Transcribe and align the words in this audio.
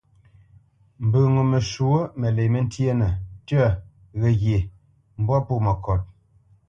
Mbə 1.05 1.19
ŋo 1.33 1.41
məshwǒ 1.51 1.91
məlě 2.19 2.43
məntyénə: 2.53 3.07
tyə̂, 3.47 3.65
ghəghye, 4.19 4.57
mbwâ 5.21 5.37
pô 5.47 5.53
məkot. 5.65 6.01